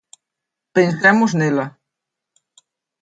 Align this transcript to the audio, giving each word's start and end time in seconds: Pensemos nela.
Pensemos 0.75 1.29
nela. 1.39 1.65